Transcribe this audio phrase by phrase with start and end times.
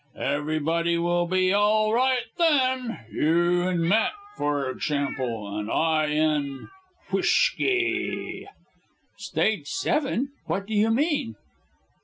[0.15, 3.05] "Everybody will be all right then.
[3.11, 6.21] You and Matt for exshample and I and
[6.61, 6.67] and
[7.11, 8.47] whishky!"
[9.19, 10.31] "Stage seven!
[10.47, 11.35] What do you mean?"